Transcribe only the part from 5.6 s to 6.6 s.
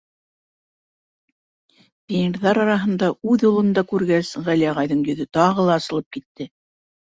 ла асылып китте.